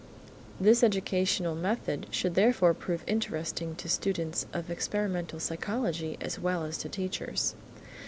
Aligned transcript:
This 0.59 0.81
educational 0.83 1.53
method 1.53 2.07
should 2.09 2.33
therefore 2.33 2.73
prove 2.73 3.03
interesting 3.05 3.75
to 3.75 3.87
students 3.87 4.47
of 4.51 4.71
experimental 4.71 5.39
psychology 5.39 6.17
as 6.19 6.39
well 6.39 6.63
as 6.63 6.79
to 6.79 6.89
teachers. 6.89 7.53